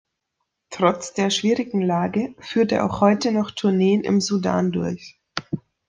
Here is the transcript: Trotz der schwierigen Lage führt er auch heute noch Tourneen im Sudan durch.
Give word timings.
Trotz 0.71 1.13
der 1.13 1.29
schwierigen 1.29 1.79
Lage 1.79 2.33
führt 2.39 2.71
er 2.71 2.85
auch 2.87 3.01
heute 3.01 3.31
noch 3.31 3.51
Tourneen 3.51 4.01
im 4.03 4.19
Sudan 4.19 4.71
durch. 4.71 5.19